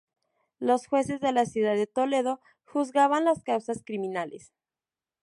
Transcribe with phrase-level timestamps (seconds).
[0.57, 4.51] Los jueces de la ciudad de Toledo juzgaban las causas criminales.